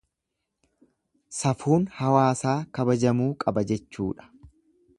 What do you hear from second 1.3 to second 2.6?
Safuun hawaasaa